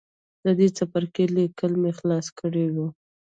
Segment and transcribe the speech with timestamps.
[0.43, 2.87] د دې څپرکي ليکل مې خلاص کړي وو.